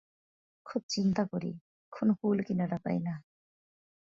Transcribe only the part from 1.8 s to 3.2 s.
কোনো কুল-কিনারা পাই না।